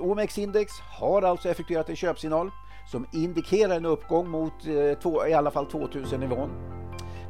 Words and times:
OMX-index 0.00 0.72
har 1.00 1.22
alltså 1.22 1.48
effektuerat 1.48 1.88
en 1.88 1.96
köpsignal 1.96 2.50
som 2.90 3.06
indikerar 3.12 3.76
en 3.76 3.86
uppgång 3.86 4.28
mot 4.28 4.52
eh, 4.66 4.98
två, 4.98 5.26
i 5.26 5.34
alla 5.34 5.50
fall 5.50 5.66
2000-nivån. 5.66 6.50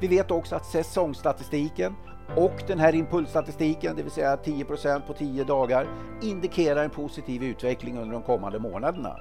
Vi 0.00 0.06
vet 0.06 0.30
också 0.30 0.56
att 0.56 0.66
säsongsstatistiken 0.66 1.94
och 2.36 2.62
den 2.66 2.78
här 2.78 2.94
impulsstatistiken, 2.94 3.96
det 3.96 4.02
vill 4.02 4.12
säga 4.12 4.36
10% 4.36 5.06
på 5.06 5.12
10 5.12 5.44
dagar, 5.44 5.86
indikerar 6.22 6.84
en 6.84 6.90
positiv 6.90 7.42
utveckling 7.42 7.98
under 7.98 8.12
de 8.12 8.22
kommande 8.22 8.58
månaderna. 8.58 9.16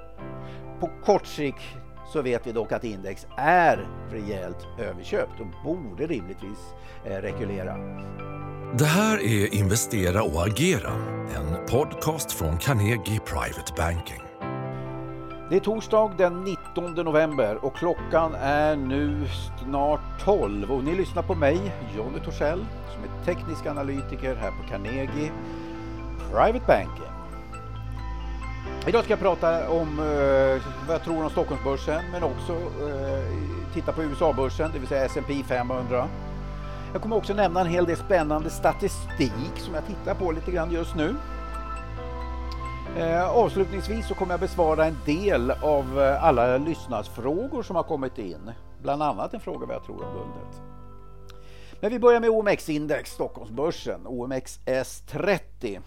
På 0.79 0.89
kort 1.05 1.25
sikt 1.25 1.63
så 2.13 2.21
vet 2.21 2.47
vi 2.47 2.51
dock 2.51 2.71
att 2.71 2.83
index 2.83 3.27
är 3.37 3.87
rejält 4.11 4.67
överköpt 4.79 5.39
och 5.39 5.47
borde 5.63 6.07
rimligtvis 6.07 6.73
eh, 7.05 7.15
rekulera. 7.15 7.77
Det 8.73 8.85
här 8.85 9.17
är 9.17 9.53
Investera 9.53 10.23
och 10.23 10.47
agera, 10.47 10.91
en 11.35 11.65
podcast 11.67 12.31
från 12.31 12.57
Carnegie 12.57 13.19
Private 13.19 13.73
Banking. 13.77 14.21
Det 15.49 15.55
är 15.55 15.59
torsdag 15.59 16.11
den 16.17 16.43
19 16.43 16.93
november 16.93 17.65
och 17.65 17.75
klockan 17.75 18.35
är 18.35 18.75
nu 18.75 19.27
snart 19.63 19.99
12 20.23 20.71
och 20.71 20.83
ni 20.83 20.95
lyssnar 20.95 21.23
på 21.23 21.35
mig, 21.35 21.59
Jonny 21.97 22.19
Torssell, 22.25 22.65
som 22.93 23.03
är 23.03 23.25
teknisk 23.25 23.65
analytiker 23.65 24.35
här 24.35 24.51
på 24.51 24.69
Carnegie 24.69 25.31
Private 26.31 26.65
Banking. 26.67 27.11
Idag 28.87 29.03
ska 29.03 29.13
jag 29.13 29.19
prata 29.19 29.69
om 29.69 29.99
eh, 29.99 30.63
vad 30.87 30.95
jag 30.95 31.03
tror 31.03 31.23
om 31.23 31.29
Stockholmsbörsen 31.29 32.03
men 32.11 32.23
också 32.23 32.53
eh, 32.53 33.23
titta 33.73 33.91
på 33.91 34.03
USA-börsen, 34.03 34.71
det 34.73 34.79
vill 34.79 34.87
säga 34.87 35.05
S&P 35.05 35.43
500. 35.47 36.07
Jag 36.93 37.01
kommer 37.01 37.15
också 37.15 37.33
nämna 37.33 37.61
en 37.61 37.67
hel 37.67 37.85
del 37.85 37.97
spännande 37.97 38.49
statistik 38.49 39.57
som 39.57 39.73
jag 39.73 39.87
tittar 39.87 40.15
på 40.15 40.31
lite 40.31 40.51
grann 40.51 40.71
just 40.71 40.95
nu. 40.95 41.15
Eh, 42.97 43.29
avslutningsvis 43.29 44.07
så 44.07 44.13
kommer 44.13 44.33
jag 44.33 44.39
besvara 44.39 44.85
en 44.85 44.97
del 45.05 45.51
av 45.51 46.01
eh, 46.01 46.23
alla 46.23 46.57
lyssnarsfrågor 46.57 47.63
som 47.63 47.75
har 47.75 47.83
kommit 47.83 48.17
in. 48.17 48.51
Bland 48.81 49.03
annat 49.03 49.33
en 49.33 49.39
fråga 49.39 49.65
vad 49.65 49.75
jag 49.75 49.83
tror 49.83 50.03
om 50.03 50.13
guldet. 50.13 50.61
Men 51.81 51.91
vi 51.91 51.99
börjar 51.99 52.19
med 52.19 52.29
OMX-index, 52.29 53.11
Stockholmsbörsen, 53.11 54.07
OMXS30. 54.07 55.79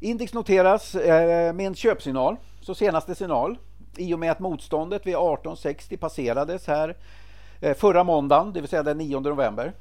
Index 0.00 0.34
noteras 0.34 0.94
eh, 0.94 1.52
med 1.52 1.66
en 1.66 1.74
köpsignal, 1.74 2.36
så 2.60 2.74
senaste 2.74 3.14
signal, 3.14 3.58
i 3.96 4.14
och 4.14 4.18
med 4.18 4.30
att 4.30 4.40
motståndet 4.40 5.06
vid 5.06 5.14
1860 5.14 5.96
passerades 5.96 6.66
här 6.66 6.96
Eh, 7.60 7.76
förra 7.76 8.04
måndagen, 8.04 8.52
det 8.52 8.60
vill 8.60 8.70
säga 8.70 8.82
den 8.82 8.98
9 8.98 9.20
november. 9.20 9.72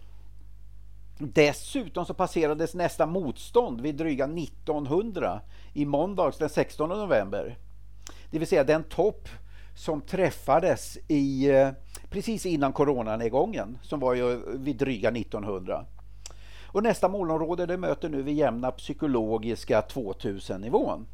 Dessutom 1.17 2.05
så 2.05 2.13
passerades 2.13 2.75
nästa 2.75 3.05
motstånd 3.05 3.81
vid 3.81 3.95
dryga 3.95 4.25
1900 4.25 5.41
i 5.73 5.85
måndags 5.85 6.37
den 6.37 6.49
16 6.49 6.89
november. 6.89 7.57
Det 8.31 8.39
vill 8.39 8.47
säga 8.47 8.63
den 8.63 8.83
topp 8.83 9.29
som 9.75 10.01
träffades 10.01 10.97
i, 11.07 11.49
eh, 11.49 11.69
precis 12.09 12.45
innan 12.45 12.73
coronanedgången 12.73 13.77
som 13.81 13.99
var 13.99 14.13
ju 14.13 14.57
vid 14.57 14.75
dryga 14.75 15.11
1900. 15.11 15.85
Och 16.67 16.83
nästa 16.83 17.09
målområde 17.09 17.65
det 17.65 17.77
möter 17.77 18.09
nu 18.09 18.21
vid 18.21 18.35
jämna 18.35 18.71
psykologiska 18.71 19.81
2000-nivån. 19.81 21.05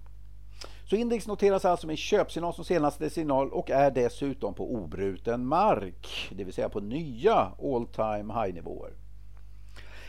Så 0.91 0.97
index 0.97 1.27
noteras 1.27 1.65
alltså 1.65 1.87
med 1.87 1.97
köpsignal 1.97 2.53
som 2.53 2.65
senaste 2.65 3.09
signal 3.09 3.49
och 3.51 3.69
är 3.69 3.91
dessutom 3.91 4.53
på 4.53 4.73
obruten 4.73 5.45
mark, 5.45 6.29
det 6.31 6.43
vill 6.43 6.53
säga 6.53 6.69
på 6.69 6.79
nya 6.79 7.51
all 7.61 7.87
time 7.87 8.33
high-nivåer. 8.33 8.91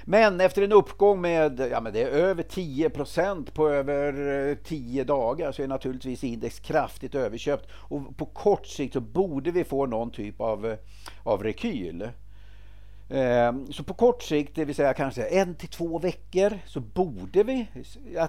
Men 0.05 0.41
efter 0.41 0.63
en 0.63 0.73
uppgång 0.73 1.21
med, 1.21 1.69
ja, 1.71 1.81
men 1.81 1.93
det 1.93 2.03
är 2.03 2.09
över 2.09 2.43
10% 2.43 3.51
på 3.51 3.69
över 3.69 4.49
eh, 4.49 4.55
10 4.55 5.05
dagar 5.05 5.53
så 5.53 5.63
är 5.63 5.67
naturligtvis 5.67 6.25
index 6.25 6.61
kraftigt 6.61 7.15
överköpt 7.15 7.69
och 7.73 8.17
på 8.17 8.27
kort 8.27 8.67
sikt 8.67 8.93
så 8.93 9.01
borde 9.01 9.51
vi 9.51 9.65
få 9.65 9.87
någon 9.87 10.11
typ 10.11 10.41
av, 10.41 10.67
eh, 10.67 10.79
av 11.23 11.42
rekyl. 11.42 12.09
Ehm, 13.12 13.73
så 13.73 13.84
på 13.84 13.95
kort 13.95 14.23
sikt, 14.23 14.55
det 14.55 14.64
vill 14.64 14.74
säga 14.74 14.95
kanske 14.95 15.24
en 15.24 15.55
till 15.55 15.68
två 15.68 15.98
veckor, 15.98 16.58
så 16.67 16.80
borde 16.80 17.42
vi 17.42 17.67
eh, 18.17 18.27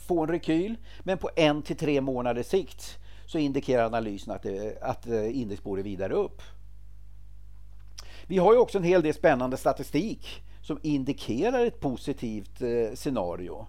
få 0.00 0.22
en 0.22 0.28
rekyl. 0.28 0.76
Men 1.02 1.18
på 1.18 1.30
en 1.36 1.62
till 1.62 1.76
tre 1.76 2.00
månaders 2.00 2.46
sikt 2.46 2.98
så 3.26 3.38
indikerar 3.38 3.84
analysen 3.86 4.34
att, 4.34 4.42
det, 4.42 4.82
att 4.82 5.06
eh, 5.06 5.40
index 5.40 5.62
borde 5.62 5.82
vidare 5.82 6.12
upp. 6.12 6.42
Vi 8.26 8.38
har 8.38 8.52
ju 8.52 8.58
också 8.58 8.78
en 8.78 8.84
hel 8.84 9.02
del 9.02 9.14
spännande 9.14 9.56
statistik 9.56 10.42
som 10.62 10.78
indikerar 10.82 11.66
ett 11.66 11.80
positivt 11.80 12.62
scenario. 12.94 13.66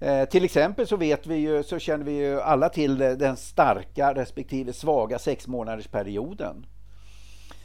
Eh, 0.00 0.24
till 0.24 0.44
exempel 0.44 0.86
så 0.86 0.96
vet 0.96 1.26
vi 1.26 1.36
ju, 1.36 1.62
så 1.62 1.78
känner 1.78 2.04
vi 2.04 2.12
ju 2.12 2.40
alla 2.40 2.68
till 2.68 2.98
den 2.98 3.36
starka 3.36 4.14
respektive 4.14 4.72
svaga 4.72 5.18
sexmånadersperioden. 5.18 6.66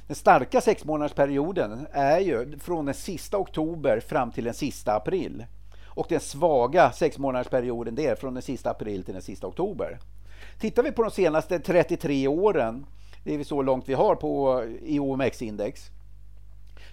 Den 0.10 0.16
starka 0.16 0.62
sexmånadersperioden 0.62 1.88
är 1.92 2.20
ju 2.20 2.60
från 2.60 2.86
den 2.86 2.96
sista 2.96 3.38
oktober 3.38 4.00
fram 4.00 4.32
till 4.32 4.44
den 4.44 4.54
sista 4.54 4.96
april. 4.96 5.46
Och 5.86 6.06
den 6.10 6.20
svaga 6.20 6.92
sexmånadersperioden 6.92 7.96
det 7.96 8.08
är 8.08 8.16
från 8.16 8.34
den 8.34 8.44
sista 8.44 8.70
april 8.70 9.04
till 9.04 9.14
den 9.14 9.24
sista 9.24 9.48
oktober. 9.48 10.00
Tittar 10.60 10.84
vi 10.84 10.92
på 10.92 11.04
de 11.04 11.12
senaste 11.12 11.60
33 11.60 12.28
åren, 12.28 12.86
det 13.24 13.36
är 13.36 13.44
så 13.44 13.62
långt 13.62 13.90
vi 13.90 13.94
har 13.94 14.16
på 14.16 14.64
i 14.82 15.00
OMX-index, 15.00 15.90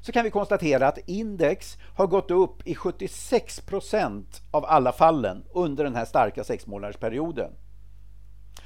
så 0.01 0.13
kan 0.13 0.25
vi 0.25 0.31
konstatera 0.31 0.89
att 0.89 0.99
index 1.09 1.77
har 1.97 2.07
gått 2.07 2.31
upp 2.31 2.67
i 2.67 2.75
76 2.75 3.61
procent 3.61 4.43
av 4.51 4.65
alla 4.65 4.93
fallen 4.93 5.45
under 5.53 5.85
den 5.85 5.95
här 5.95 6.05
starka 6.05 6.45
sexmånadersperioden. 6.45 7.53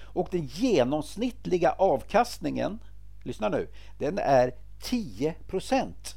Och 0.02 0.28
den 0.30 0.46
genomsnittliga 0.46 1.70
avkastningen, 1.70 2.78
lyssna 3.22 3.48
nu, 3.48 3.68
den 3.98 4.18
är 4.18 4.54
10 4.82 5.34
procent. 5.46 6.16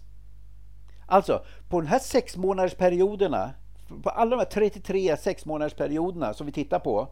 Alltså, 1.05 1.45
på 1.69 1.81
de 1.81 1.87
här 1.87 1.99
sexmånadersperioderna, 1.99 3.53
på 4.03 4.09
alla 4.09 4.29
de 4.29 4.39
här 4.39 4.45
33 4.45 5.17
sexmånadersperioderna 5.17 6.33
som 6.33 6.45
vi 6.45 6.51
tittar 6.51 6.79
på, 6.79 7.07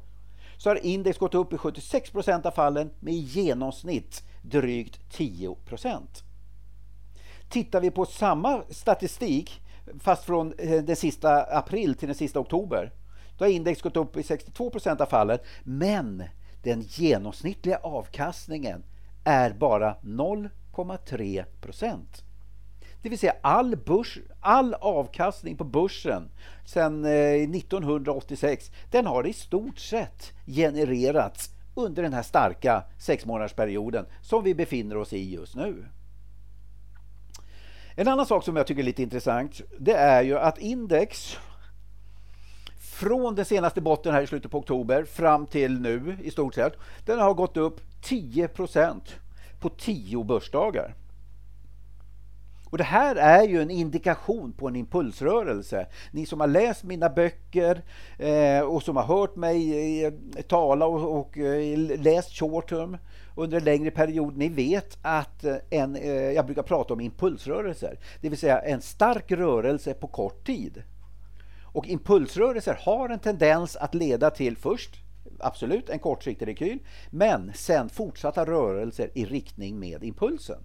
så 0.57 0.69
har 0.69 0.85
index 0.85 1.17
gått 1.17 1.35
upp 1.35 1.53
i 1.53 1.57
76 1.57 2.11
procent 2.11 2.45
av 2.45 2.51
fallen 2.51 2.91
med 2.99 3.13
i 3.13 3.17
genomsnitt 3.17 4.23
drygt 4.41 5.11
10 5.11 5.55
procent. 5.55 6.23
Tittar 7.49 7.81
vi 7.81 7.91
på 7.91 8.05
samma 8.05 8.63
statistik, 8.69 9.61
fast 9.99 10.23
från 10.23 10.53
eh, 10.57 10.83
den 10.83 10.95
sista 10.95 11.43
april 11.43 11.95
till 11.95 12.07
den 12.07 12.15
sista 12.15 12.39
oktober, 12.39 12.91
då 13.37 13.45
har 13.45 13.49
index 13.49 13.81
gått 13.81 13.97
upp 13.97 14.17
i 14.17 14.23
62 14.23 14.69
procent 14.69 15.01
av 15.01 15.05
fallen, 15.05 15.39
men 15.63 16.23
den 16.63 16.81
genomsnittliga 16.81 17.77
avkastningen 17.77 18.83
är 19.23 19.53
bara 19.53 19.95
0,3 20.01 21.45
procent. 21.61 22.23
Det 23.01 23.09
vill 23.09 23.19
säga 23.19 23.35
all, 23.41 23.75
börs, 23.75 24.19
all 24.39 24.73
avkastning 24.73 25.57
på 25.57 25.63
börsen 25.63 26.29
sedan 26.65 27.05
1986, 27.05 28.69
eh, 28.69 28.75
den 28.91 29.05
har 29.05 29.27
i 29.27 29.33
stort 29.33 29.79
sett 29.79 30.33
genererats 30.45 31.49
under 31.75 32.03
den 32.03 32.13
här 32.13 32.23
starka 32.23 32.83
sexmånadersperioden 32.99 34.05
som 34.21 34.43
vi 34.43 34.55
befinner 34.55 34.97
oss 34.97 35.13
i 35.13 35.33
just 35.33 35.55
nu. 35.55 35.85
En 37.95 38.07
annan 38.07 38.25
sak 38.25 38.43
som 38.43 38.55
jag 38.55 38.67
tycker 38.67 38.81
är 38.81 38.85
lite 38.85 39.03
intressant, 39.03 39.61
det 39.79 39.93
är 39.93 40.21
ju 40.23 40.37
att 40.37 40.57
index 40.57 41.37
från 42.79 43.35
den 43.35 43.45
senaste 43.45 43.81
botten 43.81 44.13
här 44.13 44.21
i 44.21 44.27
slutet 44.27 44.51
på 44.51 44.57
oktober 44.57 45.03
fram 45.03 45.45
till 45.45 45.79
nu 45.79 46.17
i 46.23 46.31
stort 46.31 46.55
sett, 46.55 46.73
den 47.05 47.19
har 47.19 47.33
gått 47.33 47.57
upp 47.57 47.81
10% 48.03 49.01
på 49.59 49.69
10 49.69 50.23
börsdagar. 50.23 50.95
Och 52.71 52.77
Det 52.77 52.83
här 52.83 53.15
är 53.15 53.43
ju 53.43 53.61
en 53.61 53.71
indikation 53.71 54.53
på 54.53 54.67
en 54.67 54.75
impulsrörelse. 54.75 55.87
Ni 56.11 56.25
som 56.25 56.39
har 56.39 56.47
läst 56.47 56.83
mina 56.83 57.09
böcker 57.09 57.81
eh, 58.17 58.61
och 58.61 58.83
som 58.83 58.95
har 58.95 59.03
hört 59.03 59.35
mig 59.35 60.03
eh, 60.05 60.13
tala 60.47 60.85
och, 60.85 61.19
och 61.19 61.37
eh, 61.37 61.77
läst 61.77 62.39
short 62.39 62.69
term 62.69 62.97
under 63.35 63.57
en 63.57 63.63
längre 63.63 63.91
period. 63.91 64.37
Ni 64.37 64.49
vet 64.49 64.97
att 65.01 65.43
eh, 65.43 65.55
en, 65.69 65.95
eh, 65.95 66.11
jag 66.11 66.45
brukar 66.45 66.63
prata 66.63 66.93
om 66.93 67.01
impulsrörelser, 67.01 67.99
det 68.21 68.29
vill 68.29 68.39
säga 68.39 68.59
en 68.59 68.81
stark 68.81 69.31
rörelse 69.31 69.93
på 69.93 70.07
kort 70.07 70.45
tid. 70.45 70.83
Och 71.63 71.87
impulsrörelser 71.87 72.77
har 72.81 73.09
en 73.09 73.19
tendens 73.19 73.75
att 73.75 73.95
leda 73.95 74.29
till 74.29 74.57
först 74.57 75.00
absolut 75.39 75.89
en 75.89 75.99
kortsiktig 75.99 76.47
rekyl, 76.47 76.79
men 77.09 77.51
sen 77.53 77.89
fortsatta 77.89 78.45
rörelser 78.45 79.09
i 79.13 79.25
riktning 79.25 79.79
med 79.79 80.03
impulsen. 80.03 80.63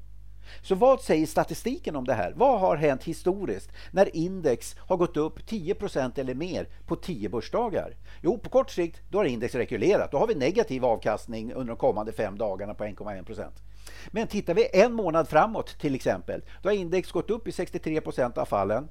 Så 0.62 0.74
vad 0.74 1.00
säger 1.00 1.26
statistiken 1.26 1.96
om 1.96 2.04
det 2.04 2.14
här? 2.14 2.32
Vad 2.36 2.60
har 2.60 2.76
hänt 2.76 3.04
historiskt 3.04 3.70
när 3.90 4.16
index 4.16 4.76
har 4.78 4.96
gått 4.96 5.16
upp 5.16 5.38
10% 5.38 6.20
eller 6.20 6.34
mer 6.34 6.68
på 6.86 6.96
10 6.96 7.28
börsdagar? 7.28 7.96
Jo, 8.22 8.38
på 8.38 8.50
kort 8.50 8.70
sikt 8.70 9.00
då 9.10 9.18
har 9.18 9.24
index 9.24 9.54
rekylerat. 9.54 10.10
Då 10.10 10.18
har 10.18 10.26
vi 10.26 10.34
negativ 10.34 10.84
avkastning 10.84 11.52
under 11.52 11.74
de 11.74 11.76
kommande 11.76 12.12
fem 12.12 12.38
dagarna 12.38 12.74
på 12.74 12.84
1,1% 12.84 13.50
Men 14.10 14.26
tittar 14.26 14.54
vi 14.54 14.68
en 14.72 14.92
månad 14.92 15.28
framåt 15.28 15.78
till 15.78 15.94
exempel, 15.94 16.42
då 16.62 16.68
har 16.68 16.74
index 16.74 17.12
gått 17.12 17.30
upp 17.30 17.48
i 17.48 17.52
63 17.52 18.00
av 18.36 18.44
fallen 18.44 18.88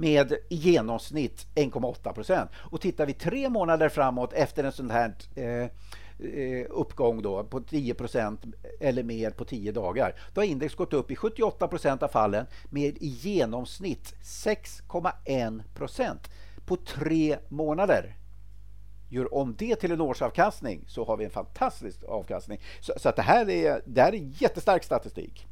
med 0.00 0.32
i 0.32 0.54
genomsnitt 0.54 1.46
1,8 1.54 2.12
procent. 2.12 2.50
Och 2.54 2.80
tittar 2.80 3.06
vi 3.06 3.12
tre 3.12 3.48
månader 3.48 3.88
framåt 3.88 4.32
efter 4.32 4.64
en 4.64 4.72
sån 4.72 4.90
här 4.90 5.14
eh, 5.34 5.44
eh 5.44 6.66
uppgång 6.70 7.22
då 7.22 7.44
på 7.44 7.60
10% 7.60 8.52
eller 8.80 9.02
mer 9.02 9.30
på 9.30 9.44
10 9.44 9.72
dagar. 9.72 10.14
Då 10.34 10.40
har 10.40 10.46
index 10.46 10.74
gått 10.74 10.92
upp 10.92 11.10
i 11.10 11.14
78% 11.14 12.02
av 12.04 12.08
fallen 12.08 12.46
med 12.70 12.96
i 13.00 13.06
genomsnitt 13.06 14.14
6,1% 14.22 16.16
på 16.66 16.76
tre 16.76 17.38
månader. 17.48 18.16
Gör 19.08 19.34
om 19.34 19.54
det 19.58 19.76
till 19.76 19.92
en 19.92 20.00
årsavkastning 20.00 20.84
så 20.86 21.04
har 21.04 21.16
vi 21.16 21.24
en 21.24 21.30
fantastisk 21.30 22.04
avkastning. 22.04 22.60
Så, 22.80 22.92
så 22.96 23.08
att 23.08 23.16
det, 23.16 23.22
här 23.22 23.50
är, 23.50 23.82
det 23.86 24.02
här 24.02 24.14
är 24.14 24.42
jättestark 24.42 24.84
statistik. 24.84 25.46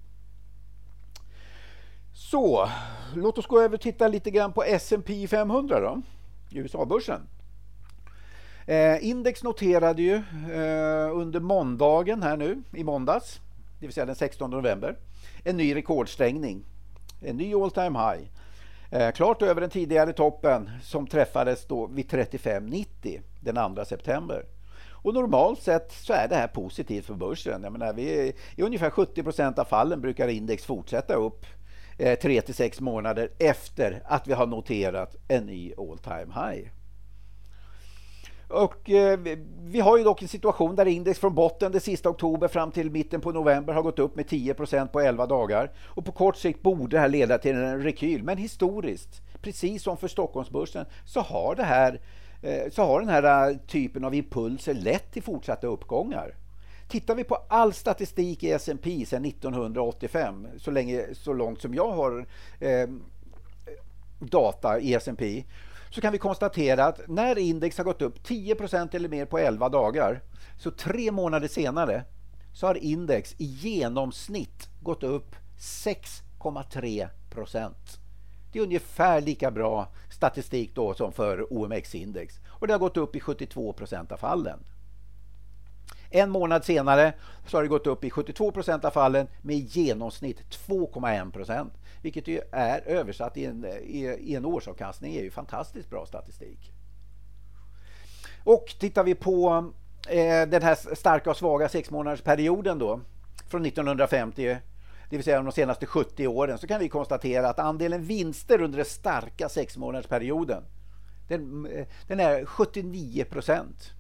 Så, 2.21 2.69
låt 3.15 3.39
oss 3.39 3.47
gå 3.47 3.61
över 3.61 3.75
och 3.75 3.81
titta 3.81 4.09
lite 4.09 4.31
grann 4.31 4.53
på 4.53 4.63
S&P 4.63 5.29
500 5.29 5.81
då, 5.81 6.03
USA-börsen. 6.51 7.21
Eh, 8.67 9.09
index 9.09 9.43
noterade 9.43 10.03
ju 10.03 10.15
eh, 10.15 11.17
under 11.17 11.41
måndagen 11.41 12.23
här 12.23 12.37
nu 12.37 12.63
i 12.75 12.85
måndags, 12.85 13.41
det 13.81 13.87
vill 13.87 13.95
säga 13.95 14.07
den 14.07 14.15
16 14.15 14.51
november, 14.51 14.97
en 15.45 15.57
ny 15.57 15.75
rekordstängning. 15.75 16.65
En 17.21 17.37
ny 17.37 17.55
all 17.55 17.71
time 17.71 17.99
high. 17.99 18.29
Eh, 18.91 19.13
klart 19.13 19.43
över 19.43 19.61
den 19.61 19.71
tidigare 19.71 20.13
toppen 20.13 20.71
som 20.83 21.07
träffades 21.07 21.67
då 21.67 21.87
vid 21.87 22.11
35,90 22.11 23.21
den 23.41 23.75
2 23.75 23.85
september. 23.85 24.45
Och 25.03 25.15
normalt 25.15 25.63
sett 25.63 25.93
så 25.93 26.13
är 26.13 26.29
det 26.29 26.35
här 26.35 26.49
positivt 26.49 27.05
för 27.05 27.15
börsen. 27.15 27.63
Jag 27.63 27.73
menar, 27.73 27.93
vi, 27.93 28.33
I 28.57 28.63
ungefär 28.63 28.91
70 28.91 29.23
procent 29.23 29.59
av 29.59 29.65
fallen 29.65 30.01
brukar 30.01 30.29
index 30.29 30.65
fortsätta 30.65 31.15
upp 31.15 31.47
Eh, 31.99 32.19
tre 32.19 32.41
3 32.41 32.41
till 32.41 32.55
6 32.55 32.81
månader 32.81 33.31
efter 33.39 34.03
att 34.05 34.29
vi 34.29 34.33
har 34.33 34.47
noterat 34.47 35.17
en 35.29 35.47
ny 35.47 35.73
all 35.79 35.99
time 35.99 36.35
high. 36.35 36.69
Och 38.49 38.91
eh, 38.91 39.19
vi 39.61 39.81
har 39.81 39.99
ju 39.99 40.05
dock 40.05 40.23
en 40.23 40.29
situation 40.29 40.77
där 40.77 40.87
index 40.87 41.19
från 41.19 41.35
botten 41.35 41.73
det 41.73 41.81
sista 41.81 42.09
oktober 42.09 42.49
fram 42.49 42.71
till 42.71 42.91
mitten 42.91 43.21
på 43.21 43.33
november 43.33 43.73
har 43.73 43.83
gått 43.83 43.99
upp 43.99 44.17
med 44.17 44.27
10% 44.27 44.87
på 44.87 45.01
11 45.01 45.27
dagar. 45.27 45.71
Och 45.79 46.05
på 46.05 46.13
kort 46.13 46.37
sikt 46.37 46.63
borde 46.63 46.97
det 46.97 47.01
här 47.01 47.09
leda 47.09 47.39
till 47.39 47.57
en 47.57 47.83
rekyl. 47.83 48.23
Men 48.23 48.39
historiskt, 48.39 49.23
precis 49.43 49.83
som 49.83 49.97
för 49.97 50.09
Stockholmsbörsen, 50.09 50.87
så 51.05 51.21
har, 51.21 51.55
det 51.55 51.65
här, 51.65 52.01
eh, 52.43 52.71
så 52.71 52.83
har 52.83 53.01
den 53.01 53.09
här 53.09 53.51
eh, 53.51 53.57
typen 53.57 54.05
av 54.05 54.15
impulser 54.15 54.75
lett 54.75 55.13
till 55.13 55.23
fortsatta 55.23 55.67
uppgångar. 55.67 56.35
Tittar 56.89 57.15
vi 57.15 57.25
på 57.25 57.35
all 57.49 57.73
statistik 57.73 58.43
i 58.43 58.53
S&P 58.53 59.07
sedan 59.07 59.25
1985, 59.25 60.47
så, 60.59 60.71
länge, 60.71 61.15
så 61.15 61.33
långt 61.33 61.63
som 61.63 61.75
jag 61.75 61.93
har 61.93 62.27
eh, 62.61 62.89
data 64.19 64.81
i 64.81 64.95
S&P 64.95 65.45
så 65.91 66.01
kan 66.01 66.13
vi 66.13 66.19
konstatera 66.19 66.85
att 66.85 67.09
när 67.09 67.39
index 67.39 67.79
har 67.79 67.85
gått 67.85 68.03
upp 68.03 68.29
10% 68.29 68.97
eller 68.97 69.09
mer 69.09 69.27
på 69.27 69.39
11 69.39 69.69
dagar, 69.69 70.23
så 70.59 70.71
tre 70.71 71.13
månader 71.13 71.49
senare 71.49 72.05
så 72.53 72.67
har 72.67 72.75
index 72.75 73.35
i 73.39 73.45
genomsnitt 73.45 74.69
gått 74.83 75.03
upp 75.03 75.37
6,3% 75.59 77.73
Det 78.53 78.59
är 78.59 78.63
ungefär 78.63 79.21
lika 79.21 79.51
bra 79.51 79.89
statistik 80.11 80.75
då 80.75 80.95
som 80.95 81.13
för 81.13 81.53
OMX-index. 81.53 82.41
Och 82.49 82.67
det 82.67 82.75
har 82.75 82.79
gått 82.79 82.97
upp 82.97 83.17
i 83.17 83.21
72 83.21 83.75
av 84.11 84.17
fallen. 84.17 84.59
En 86.11 86.31
månad 86.31 86.65
senare 86.65 87.13
så 87.47 87.57
har 87.57 87.63
det 87.63 87.69
gått 87.69 87.87
upp 87.87 88.05
i 88.05 88.11
72% 88.11 88.85
av 88.85 88.91
fallen 88.91 89.27
med 89.43 89.57
i 89.57 89.61
genomsnitt 89.61 90.59
2,1% 90.67 91.71
vilket 92.03 92.29
ju 92.29 92.41
är 92.53 92.81
översatt 92.81 93.37
i 93.37 93.45
en, 93.45 93.65
i, 93.65 94.35
en 94.35 94.45
årsavkastning 94.45 95.17
är 95.17 95.23
ju 95.23 95.31
fantastiskt 95.31 95.91
bra 95.91 96.07
statistik. 96.07 96.73
Och 98.45 98.75
tittar 98.79 99.05
vi 99.05 99.15
på 99.15 99.71
eh, 100.09 100.49
den 100.49 100.63
här 100.63 100.95
starka 100.95 101.31
och 101.31 101.37
svaga 101.37 101.69
sexmånadersperioden 101.69 102.79
då 102.79 103.01
från 103.49 103.67
1950 103.67 104.57
det 105.11 105.17
vill 105.17 105.25
säga 105.25 105.43
de 105.43 105.53
senaste 105.53 105.87
70 105.87 106.27
åren, 106.27 106.59
så 106.59 106.67
kan 106.67 106.81
vi 106.81 106.89
konstatera 106.89 107.49
att 107.49 107.59
andelen 107.59 108.03
vinster 108.03 108.63
under 108.63 108.77
den 108.77 108.87
starka 108.87 109.49
sexmånadersperioden 109.49 110.65
den, 111.29 111.67
eh, 111.67 111.87
den 112.07 112.21
är 112.21 112.45
79 112.45 113.25
procent. 113.25 113.93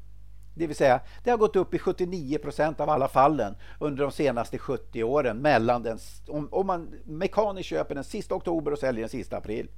Det 0.58 0.66
vill 0.66 0.76
säga, 0.76 1.00
det 1.24 1.30
har 1.30 1.38
gått 1.38 1.56
upp 1.56 1.74
i 1.74 1.78
79 1.78 2.38
procent 2.38 2.80
av 2.80 2.90
alla 2.90 3.08
fallen 3.08 3.56
under 3.78 4.02
de 4.02 4.12
senaste 4.12 4.58
70 4.58 5.02
åren. 5.02 5.38
Mellan 5.38 5.82
den, 5.82 5.98
om, 6.28 6.48
om 6.52 6.66
man 6.66 6.94
mekaniskt 7.04 7.68
köper 7.68 7.94
den 7.94 8.04
sista 8.04 8.34
oktober 8.34 8.72
och 8.72 8.78
säljer 8.78 9.00
den 9.00 9.10
sista 9.10 9.36
april. 9.36 9.68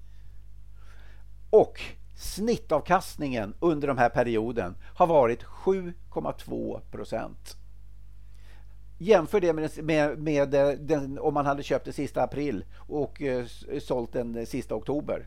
Och 1.50 1.80
snittavkastningen 2.16 3.54
under 3.60 3.88
den 3.88 3.98
här 3.98 4.08
perioden 4.08 4.76
har 4.94 5.06
varit 5.06 5.44
7,2 5.44 6.80
procent. 6.90 7.56
Jämför 8.98 9.40
det 9.40 9.52
med, 9.52 9.84
med, 9.84 10.18
med 10.18 10.54
eh, 10.54 10.68
den, 10.68 11.18
om 11.18 11.34
man 11.34 11.46
hade 11.46 11.62
köpt 11.62 11.84
den 11.84 11.94
sista 11.94 12.22
april 12.22 12.64
och 12.76 13.22
eh, 13.22 13.44
sålt 13.80 14.12
den 14.12 14.46
sista 14.46 14.74
oktober. 14.74 15.26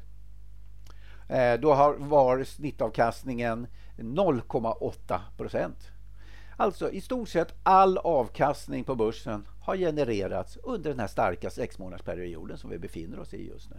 Eh, 1.28 1.60
då 1.60 1.74
har, 1.74 1.94
var 1.94 2.44
snittavkastningen 2.44 3.68
0,8 3.98 5.20
procent. 5.38 5.78
Alltså 6.58 6.92
i 6.92 7.02
stort 7.02 7.30
sett 7.30 7.54
all 7.64 7.98
avkastning 7.98 8.84
på 8.84 8.96
börsen 8.96 9.48
har 9.62 9.78
genererats 9.78 10.58
under 10.64 10.90
den 10.90 11.00
här 11.00 11.08
starka 11.08 11.50
sexmånadersperioden 11.50 12.58
som 12.58 12.70
vi 12.70 12.80
befinner 12.80 13.20
oss 13.20 13.34
i 13.34 13.48
just 13.48 13.70
nu. 13.70 13.78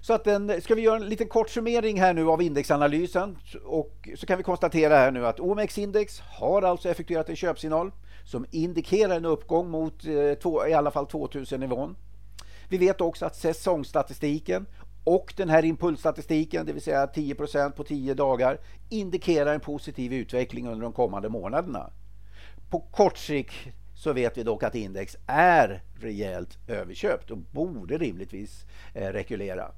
Så 0.00 0.12
att 0.12 0.24
den, 0.24 0.62
ska 0.62 0.74
vi 0.74 0.82
göra 0.82 0.96
en 0.96 1.08
liten 1.08 1.28
kort 1.28 1.50
summering 1.50 2.00
här 2.00 2.14
nu 2.14 2.28
av 2.28 2.42
indexanalysen 2.42 3.38
och 3.64 4.08
så 4.16 4.26
kan 4.26 4.38
vi 4.38 4.44
konstatera 4.44 4.96
här 4.96 5.10
nu 5.10 5.26
att 5.26 5.40
OMX-index 5.40 6.20
har 6.20 6.62
alltså 6.62 6.88
effektuerat 6.88 7.28
en 7.28 7.36
köpsignal 7.36 7.92
som 8.24 8.46
indikerar 8.50 9.16
en 9.16 9.24
uppgång 9.24 9.70
mot 9.70 10.04
eh, 10.04 10.34
två, 10.42 10.66
i 10.66 10.72
alla 10.74 10.90
fall 10.90 11.04
2000-nivån. 11.04 11.96
Vi 12.68 12.78
vet 12.78 13.00
också 13.00 13.26
att 13.26 13.36
säsongsstatistiken 13.36 14.66
och 15.06 15.34
den 15.36 15.48
här 15.48 15.64
impulsstatistiken, 15.64 16.66
det 16.66 16.72
vill 16.72 16.82
säga 16.82 17.06
10% 17.06 17.70
på 17.70 17.84
10 17.84 18.14
dagar, 18.14 18.58
indikerar 18.88 19.54
en 19.54 19.60
positiv 19.60 20.12
utveckling 20.12 20.68
under 20.68 20.82
de 20.82 20.92
kommande 20.92 21.28
månaderna. 21.28 21.90
På 22.70 22.80
kort 22.80 23.18
sikt 23.18 23.54
så 23.94 24.12
vet 24.12 24.38
vi 24.38 24.42
dock 24.42 24.62
att 24.62 24.74
index 24.74 25.16
är 25.26 25.82
rejält 26.00 26.58
överköpt 26.68 27.30
och 27.30 27.38
borde 27.38 27.98
rimligtvis 27.98 28.64
eh, 28.94 29.08
rekulera. 29.08 29.70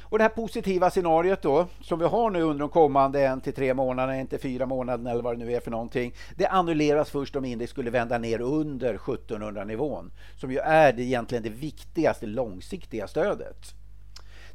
Och 0.00 0.18
det 0.18 0.24
här 0.24 0.28
positiva 0.28 0.90
scenariot 0.90 1.42
då, 1.42 1.66
som 1.80 1.98
vi 1.98 2.04
har 2.04 2.30
nu 2.30 2.42
under 2.42 2.60
de 2.60 2.68
kommande 2.68 3.26
en 3.26 3.40
till 3.40 3.54
tre 3.54 3.74
månaderna, 3.74 4.16
en 4.16 4.26
till 4.26 4.40
fyra 4.40 4.66
månader 4.66 5.10
eller 5.10 5.22
vad 5.22 5.38
det 5.38 5.44
nu 5.44 5.52
är 5.52 5.60
för 5.60 5.70
någonting. 5.70 6.14
Det 6.36 6.46
annulleras 6.46 7.10
först 7.10 7.36
om 7.36 7.44
index 7.44 7.70
skulle 7.70 7.90
vända 7.90 8.18
ner 8.18 8.40
under 8.40 8.94
1700 8.94 9.64
nivån, 9.64 10.12
som 10.36 10.52
ju 10.52 10.58
är 10.58 10.92
det 10.92 11.02
egentligen 11.02 11.42
det 11.42 11.50
viktigaste 11.50 12.26
långsiktiga 12.26 13.08
stödet. 13.08 13.74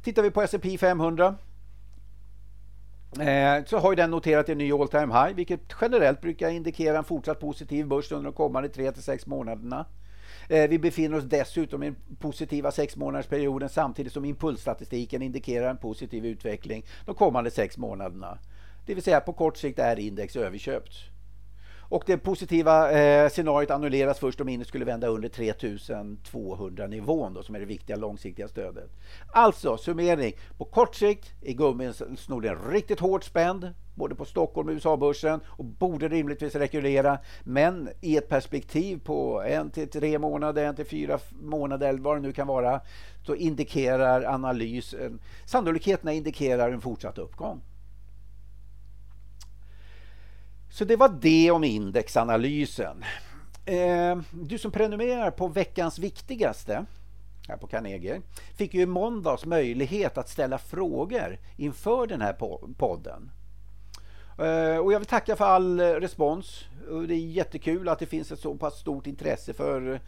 Tittar 0.08 0.22
vi 0.22 0.30
på 0.30 0.42
S&P 0.42 0.78
500 0.78 1.34
eh, 3.20 3.64
så 3.66 3.78
har 3.78 3.94
den 3.94 4.10
noterat 4.10 4.48
en 4.48 4.58
ny 4.58 4.72
all 4.72 4.88
time 4.88 5.14
high, 5.14 5.36
vilket 5.36 5.60
generellt 5.80 6.20
brukar 6.20 6.48
indikera 6.48 6.98
en 6.98 7.04
fortsatt 7.04 7.40
positiv 7.40 7.86
börs 7.86 8.12
under 8.12 8.24
de 8.24 8.32
kommande 8.32 8.68
3 8.68 8.92
till 8.92 9.02
6 9.02 9.26
månaderna. 9.26 9.84
Eh, 10.48 10.68
vi 10.68 10.78
befinner 10.78 11.18
oss 11.18 11.24
dessutom 11.24 11.82
i 11.82 11.86
den 11.86 11.96
positiva 12.18 12.70
sexmånadersperioden 12.72 13.68
samtidigt 13.68 14.12
som 14.12 14.24
impulsstatistiken 14.24 15.22
indikerar 15.22 15.70
en 15.70 15.76
positiv 15.76 16.26
utveckling 16.26 16.84
de 17.04 17.14
kommande 17.14 17.50
sex 17.50 17.78
månaderna. 17.78 18.38
Det 18.86 18.94
vill 18.94 19.04
säga 19.04 19.20
på 19.20 19.32
kort 19.32 19.56
sikt 19.56 19.78
är 19.78 19.98
index 19.98 20.36
överköpt. 20.36 20.92
Och 21.88 22.02
det 22.06 22.18
positiva 22.18 22.90
eh, 22.92 23.28
scenariot 23.28 23.70
annulleras 23.70 24.18
först 24.18 24.40
om 24.40 24.48
index 24.48 24.68
skulle 24.68 24.84
vända 24.84 25.06
under 25.06 25.28
3200 25.28 26.86
nivån 26.86 27.34
då, 27.34 27.42
som 27.42 27.54
är 27.54 27.60
det 27.60 27.66
viktiga 27.66 27.96
långsiktiga 27.96 28.48
stödet. 28.48 28.90
Alltså 29.32 29.76
summering. 29.76 30.32
På 30.58 30.64
kort 30.64 30.94
sikt 30.94 31.32
är 31.42 31.52
gummisnodden 31.52 32.58
riktigt 32.70 33.00
hårt 33.00 33.24
spänd 33.24 33.74
både 33.94 34.14
på 34.14 34.24
Stockholm 34.24 34.68
och 34.68 34.74
USA-börsen 34.74 35.40
och 35.46 35.64
borde 35.64 36.08
rimligtvis 36.08 36.54
rekulera. 36.54 37.18
Men 37.44 37.88
i 38.00 38.16
ett 38.16 38.28
perspektiv 38.28 39.00
på 39.04 39.42
en 39.42 39.70
till 39.70 39.90
tre 39.90 40.18
månader, 40.18 40.64
en 40.64 40.76
till 40.76 40.86
fyra 40.86 41.18
månader 41.40 41.88
eller 41.88 42.00
vad 42.00 42.16
det 42.16 42.20
nu 42.20 42.32
kan 42.32 42.46
vara 42.46 42.80
så 43.26 43.34
indikerar 43.34 44.24
analysen, 44.24 45.20
sannolikheterna 45.44 46.12
indikerar 46.12 46.70
en 46.72 46.80
fortsatt 46.80 47.18
uppgång. 47.18 47.60
Så 50.70 50.84
det 50.84 50.96
var 50.96 51.08
det 51.08 51.50
om 51.50 51.64
indexanalysen. 51.64 53.04
Eh, 53.64 54.18
du 54.30 54.58
som 54.58 54.70
prenumererar 54.70 55.30
på 55.30 55.48
veckans 55.48 55.98
viktigaste 55.98 56.84
här 57.48 57.56
på 57.56 57.66
Carnegie 57.66 58.20
fick 58.56 58.74
ju 58.74 58.80
i 58.80 58.86
måndags 58.86 59.44
möjlighet 59.44 60.18
att 60.18 60.28
ställa 60.28 60.58
frågor 60.58 61.38
inför 61.56 62.06
den 62.06 62.20
här 62.20 62.32
podden. 62.78 63.30
Eh, 64.38 64.78
och 64.78 64.92
jag 64.92 64.98
vill 64.98 65.08
tacka 65.08 65.36
för 65.36 65.44
all 65.44 65.80
eh, 65.80 65.84
respons. 65.84 66.64
Det 67.08 67.14
är 67.14 67.18
jättekul 67.18 67.88
att 67.88 67.98
det 67.98 68.06
finns 68.06 68.32
ett 68.32 68.40
så 68.40 68.54
pass 68.54 68.78
stort 68.78 69.06
intresse 69.06 69.52
för 69.52 70.00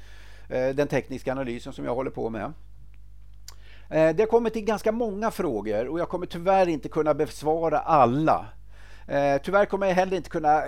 den 0.49 0.89
tekniska 0.89 1.33
analysen 1.33 1.73
som 1.73 1.85
jag 1.85 1.95
håller 1.95 2.11
på 2.11 2.31
med. 2.31 2.53
Det 3.89 4.21
har 4.21 4.27
kommit 4.27 4.57
in 4.57 4.65
ganska 4.65 4.93
många 4.93 5.31
frågor 5.31 5.89
och 5.89 6.01
jag 6.01 6.09
kommer 6.09 6.27
tyvärr 6.27 6.67
inte 6.69 6.89
kunna 6.89 7.15
besvara 7.15 7.79
alla. 7.79 8.47
Eh, 9.11 9.41
tyvärr 9.43 9.65
kommer 9.65 9.87
jag 9.87 9.95
heller 9.95 10.17
inte 10.17 10.31
kunna 10.31 10.63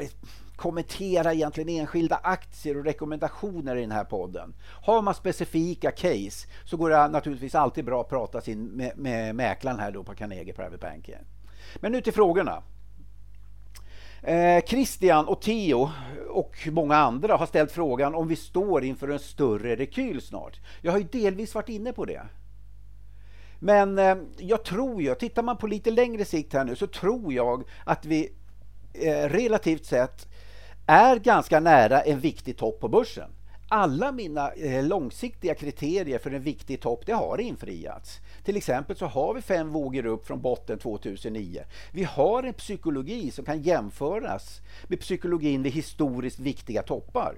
kommentera 0.57 1.35
egentligen 1.35 1.69
enskilda 1.69 2.21
aktier 2.23 2.79
och 2.79 2.85
rekommendationer 2.85 3.77
i 3.77 3.81
den 3.81 3.91
här 3.91 4.05
podden. 4.05 4.55
Har 4.83 5.03
man 5.03 5.15
specifika 5.15 5.91
case 5.91 6.49
så 6.65 6.77
går 6.77 6.91
det 6.91 7.09
naturligtvis 7.09 7.55
alltid 7.55 7.85
bra 7.85 8.01
att 8.01 8.09
prata 8.09 8.41
sin, 8.41 8.65
med, 8.65 8.99
med 8.99 9.35
mäklaren 9.35 9.79
här 9.79 9.91
då 9.91 10.05
på 10.05 10.15
Carnegie 10.15 10.53
Private 10.53 10.79
Banking. 10.79 11.15
Men 11.77 11.93
nu 11.93 12.01
till 12.01 12.13
frågorna. 12.13 12.63
Eh, 14.23 14.65
Christian 14.65 15.29
och 15.29 15.43
Theo 15.43 15.91
och 16.31 16.69
många 16.73 16.97
andra 16.97 17.37
har 17.37 17.47
ställt 17.47 17.73
frågan 17.73 18.15
om 18.15 18.29
vi 18.29 18.37
står 18.37 18.85
inför 18.85 19.09
en 19.09 19.19
större 19.19 19.77
rekyl 19.77 20.21
snart. 20.21 20.61
Jag 20.81 20.93
har 20.93 20.99
ju 20.99 21.05
delvis 21.13 21.55
varit 21.55 21.69
inne 21.69 21.93
på 21.93 22.05
det. 22.05 22.23
Men 23.65 23.99
eh, 23.99 24.17
jag 24.39 24.65
tror 24.65 25.03
ju, 25.03 25.15
tittar 25.15 25.43
man 25.43 25.57
på 25.57 25.67
lite 25.67 25.91
längre 25.91 26.25
sikt 26.25 26.53
här 26.53 26.65
nu 26.65 26.77
så 26.77 26.87
tror 26.87 27.33
jag 27.33 27.65
att 27.85 28.05
vi 28.05 28.33
eh, 28.95 29.29
relativt 29.29 29.87
sett 29.87 30.29
är 30.87 31.17
ganska 31.17 31.61
nära 31.61 32.01
en 32.01 32.21
viktig 32.21 32.57
topp 32.57 32.81
på 32.81 32.89
börsen. 32.89 33.31
Alla 33.69 34.13
mina 34.13 34.51
eh, 34.51 34.85
långsiktiga 34.85 35.55
kriterier 35.55 36.19
för 36.19 36.31
en 36.31 36.43
viktig 36.43 36.81
topp 36.81 37.03
det 37.07 37.13
har 37.13 37.41
infriats. 37.41 38.21
Till 38.45 38.57
exempel 38.57 38.97
så 38.97 39.07
har 39.07 39.35
vi 39.35 39.43
fem 39.43 39.71
vågor 39.71 40.07
upp 40.07 40.27
från 40.27 40.41
botten 40.41 40.79
2009. 40.79 41.63
Vi 41.93 42.05
har 42.05 42.43
en 42.43 42.55
psykologi 42.55 43.31
som 43.31 43.45
kan 43.45 43.63
jämföras 43.63 44.61
med 44.89 45.01
psykologin 45.01 45.63
vid 45.63 45.73
historiskt 45.73 46.39
viktiga 46.39 46.83
toppar. 46.83 47.35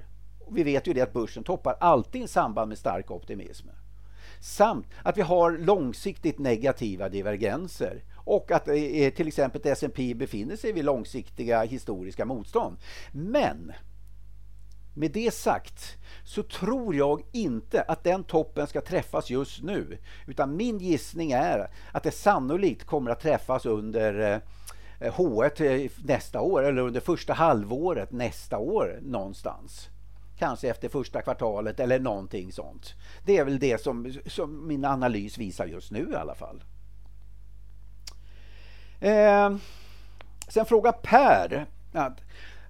Vi 0.51 0.63
vet 0.63 0.87
ju 0.87 0.93
det 0.93 1.01
att 1.01 1.13
börsen 1.13 1.45
toppar 1.45 1.77
alltid 1.81 2.23
i 2.23 2.29
samband 2.29 2.69
med 2.69 2.79
stark 2.79 3.11
optimism. 3.11 3.69
Samt 4.45 4.87
att 5.03 5.17
vi 5.19 5.23
har 5.23 5.59
långsiktigt 5.59 6.39
negativa 6.39 7.09
divergenser 7.09 8.03
och 8.17 8.53
att 8.53 8.69
eh, 8.69 8.75
eh, 8.75 9.13
till 9.13 9.29
exempel 9.29 9.61
S&P 9.65 10.15
befinner 10.15 10.57
sig 10.57 10.73
vid 10.73 10.85
långsiktiga 10.85 11.63
historiska 11.63 12.25
motstånd. 12.25 12.77
Men 13.13 13.73
med 14.95 15.11
det 15.11 15.35
sagt 15.35 15.97
så 16.25 16.43
tror 16.43 16.95
jag 16.95 17.23
inte 17.33 17.83
att 17.83 18.05
den 18.05 18.25
toppen 18.25 18.67
ska 18.67 18.81
träffas 18.81 19.31
just 19.31 19.63
nu. 19.63 19.99
Utan 20.27 20.57
min 20.57 20.79
gissning 20.79 21.33
är 21.33 21.71
att 21.93 22.03
det 22.03 22.11
sannolikt 22.11 22.85
kommer 22.85 23.11
att 23.11 23.21
träffas 23.21 23.67
under 23.67 24.43
eh, 25.01 25.13
H1 25.13 25.91
nästa 26.05 26.41
år 26.41 26.63
eller 26.63 26.83
under 26.83 27.01
första 27.01 27.33
halvåret 27.33 28.13
nästa 28.13 28.59
år 28.59 28.99
någonstans. 29.03 29.89
Kanske 30.39 30.69
efter 30.69 30.89
första 30.89 31.23
kvartalet 31.23 31.81
eller 31.81 31.99
någonting 31.99 32.53
sånt. 32.53 32.95
Det 33.25 33.39
är 33.39 33.45
väl 33.45 33.59
det 33.59 33.81
som, 33.81 34.15
som 34.27 34.69
min 34.69 34.85
analys 34.85 35.39
visar 35.39 35.67
just 35.67 35.91
nu 35.91 36.11
i 36.13 36.15
alla 36.15 36.35
fall. 36.35 36.63
Eh, 39.01 39.57
sen 40.49 40.67
frågar 40.67 40.93
Per 40.93 41.67
att 41.93 42.21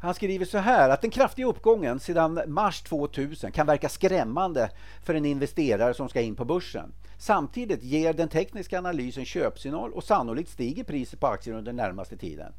han 0.01 0.15
skriver 0.15 0.45
så 0.45 0.59
här 0.59 0.91
att 0.91 1.01
den 1.01 1.11
kraftiga 1.11 1.47
uppgången 1.47 2.01
sedan 2.01 2.41
mars 2.47 2.83
2000 2.83 3.53
kan 3.53 3.67
verka 3.67 3.89
skrämmande 3.89 4.71
för 5.03 5.15
en 5.15 5.25
investerare 5.25 5.95
som 5.95 6.09
ska 6.09 6.21
in 6.21 6.35
på 6.35 6.45
börsen. 6.45 6.93
Samtidigt 7.19 7.83
ger 7.83 8.13
den 8.13 8.29
tekniska 8.29 8.79
analysen 8.79 9.25
köpsignal 9.25 9.93
och 9.93 10.05
sannolikt 10.05 10.51
stiger 10.51 10.85
priset 10.85 11.21
på 11.21 11.27
aktier 11.27 11.55
under 11.55 11.73
den 11.73 11.77
närmaste 11.77 12.17
tiden. 12.17 12.53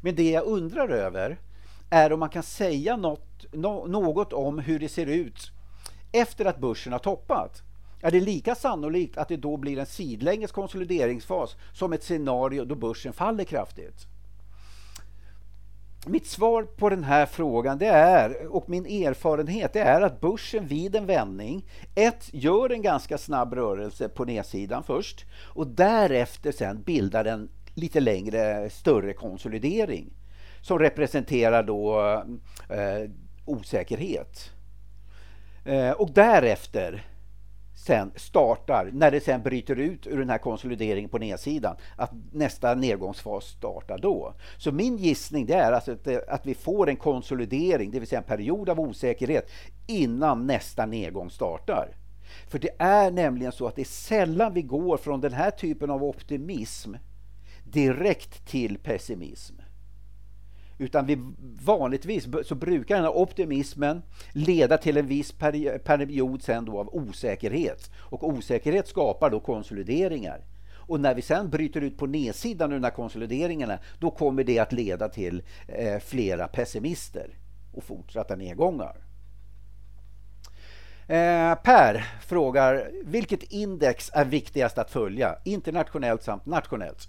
Men 0.00 0.14
det 0.14 0.30
jag 0.30 0.44
undrar 0.44 0.88
över 0.88 1.38
är 1.92 2.12
om 2.12 2.20
man 2.20 2.28
kan 2.28 2.42
säga 2.42 2.96
något, 2.96 3.52
något 3.52 4.32
om 4.32 4.58
hur 4.58 4.78
det 4.78 4.88
ser 4.88 5.06
ut 5.06 5.52
efter 6.12 6.44
att 6.44 6.58
börsen 6.58 6.92
har 6.92 7.00
toppat. 7.00 7.62
Är 8.00 8.10
det 8.10 8.20
lika 8.20 8.54
sannolikt 8.54 9.18
att 9.18 9.28
det 9.28 9.36
då 9.36 9.56
blir 9.56 9.78
en 9.78 9.86
sidlänges 9.86 10.52
konsolideringsfas 10.52 11.56
som 11.72 11.92
ett 11.92 12.02
scenario 12.02 12.64
då 12.64 12.74
börsen 12.74 13.12
faller 13.12 13.44
kraftigt? 13.44 14.06
Mitt 16.06 16.26
svar 16.26 16.62
på 16.62 16.88
den 16.88 17.04
här 17.04 17.26
frågan 17.26 17.78
det 17.78 17.86
är, 17.86 18.46
och 18.46 18.68
min 18.68 18.86
erfarenhet 18.86 19.72
det 19.72 19.80
är 19.80 20.00
att 20.00 20.20
börsen 20.20 20.66
vid 20.66 20.96
en 20.96 21.06
vändning 21.06 21.66
ett, 21.94 22.30
gör 22.32 22.72
en 22.72 22.82
ganska 22.82 23.18
snabb 23.18 23.54
rörelse 23.54 24.08
på 24.08 24.24
nedsidan 24.24 24.82
först 24.82 25.24
och 25.54 25.66
därefter 25.66 26.52
sen 26.52 26.82
bildar 26.82 27.24
en 27.24 27.48
lite 27.74 28.00
längre 28.00 28.70
större 28.70 29.12
konsolidering 29.12 30.12
som 30.62 30.78
representerar 30.78 31.62
då 31.62 32.00
eh, 32.68 33.10
osäkerhet. 33.44 34.50
Eh, 35.64 35.90
och 35.90 36.10
därefter 36.10 37.06
sen 37.74 38.12
startar, 38.16 38.90
när 38.92 39.10
det 39.10 39.20
sen 39.20 39.42
bryter 39.42 39.76
ut 39.76 40.06
ur 40.06 40.18
den 40.18 40.30
här 40.30 40.38
konsolideringen 40.38 41.10
på 41.10 41.18
nedsidan, 41.18 41.76
att 41.96 42.10
nästa 42.32 42.74
nedgångsfas 42.74 43.44
startar 43.44 43.98
då. 43.98 44.34
Så 44.56 44.72
min 44.72 44.96
gissning 44.96 45.46
det 45.46 45.54
är 45.54 45.72
alltså 45.72 45.92
att, 45.92 46.28
att 46.28 46.46
vi 46.46 46.54
får 46.54 46.88
en 46.88 46.96
konsolidering, 46.96 47.90
det 47.90 47.98
vill 47.98 48.08
säga 48.08 48.20
en 48.20 48.26
period 48.26 48.68
av 48.68 48.80
osäkerhet, 48.80 49.50
innan 49.86 50.46
nästa 50.46 50.86
nedgång 50.86 51.30
startar. 51.30 51.96
För 52.48 52.58
det 52.58 52.70
är 52.78 53.10
nämligen 53.10 53.52
så 53.52 53.66
att 53.66 53.76
det 53.76 53.82
är 53.82 53.84
sällan 53.84 54.54
vi 54.54 54.62
går 54.62 54.96
från 54.96 55.20
den 55.20 55.32
här 55.32 55.50
typen 55.50 55.90
av 55.90 56.04
optimism 56.04 56.94
direkt 57.64 58.46
till 58.46 58.78
pessimism. 58.78 59.54
Utan 60.82 61.06
vi, 61.06 61.18
vanligtvis 61.64 62.26
så 62.44 62.54
brukar 62.54 62.94
den 62.94 63.04
här 63.04 63.16
optimismen 63.16 64.02
leda 64.32 64.78
till 64.78 64.96
en 64.96 65.06
viss 65.06 65.32
period 65.84 66.42
sen 66.42 66.64
då 66.64 66.78
av 66.78 66.88
osäkerhet. 66.94 67.90
Och 67.96 68.28
osäkerhet 68.28 68.88
skapar 68.88 69.30
då 69.30 69.40
konsolideringar. 69.40 70.44
Och 70.74 71.00
när 71.00 71.14
vi 71.14 71.22
sen 71.22 71.50
bryter 71.50 71.80
ut 71.80 71.98
på 71.98 72.06
nedsidan 72.06 72.72
av 72.72 72.80
de 72.80 72.84
här 72.84 72.94
konsolideringarna 72.94 73.78
då 73.98 74.10
kommer 74.10 74.44
det 74.44 74.58
att 74.58 74.72
leda 74.72 75.08
till 75.08 75.42
eh, 75.68 75.98
flera 75.98 76.48
pessimister 76.48 77.30
och 77.72 77.84
fortsatta 77.84 78.36
nedgångar. 78.36 78.96
Eh, 81.06 81.54
per 81.54 82.04
frågar 82.20 82.90
vilket 83.04 83.42
index 83.42 84.10
är 84.14 84.24
viktigast 84.24 84.78
att 84.78 84.90
följa 84.90 85.36
internationellt 85.44 86.22
samt 86.22 86.46
nationellt? 86.46 87.08